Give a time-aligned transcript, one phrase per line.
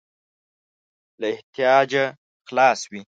[1.19, 2.05] له احتیاجه
[2.47, 2.99] خلاص وي.